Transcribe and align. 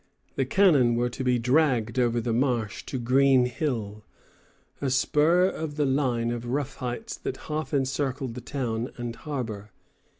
The 0.35 0.47
cannon 0.47 0.95
were 0.95 1.11
to 1.11 1.23
be 1.23 1.37
dragged 1.37 1.99
over 1.99 2.19
the 2.19 2.33
marsh 2.33 2.81
to 2.87 2.97
Green 2.97 3.45
Hill, 3.45 4.03
a 4.81 4.89
spur 4.89 5.45
of 5.45 5.75
the 5.75 5.85
line 5.85 6.31
of 6.31 6.47
rough 6.47 6.77
heights 6.77 7.15
that 7.17 7.37
half 7.37 7.71
encircled 7.71 8.33
the 8.33 8.41
town 8.41 8.91
and 8.97 9.15
harbor. 9.15 9.69